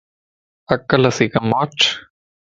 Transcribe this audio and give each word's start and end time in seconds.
عقل 0.73 1.03
سين 1.15 1.29
ڪم 1.33 1.45
وٺ 1.57 1.75